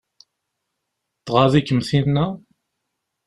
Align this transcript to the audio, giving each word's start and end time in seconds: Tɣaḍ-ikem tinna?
Tɣaḍ-ikem 1.25 1.79
tinna? 1.87 2.25